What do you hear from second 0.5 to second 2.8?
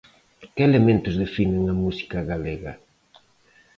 Que elementos definen a música galega?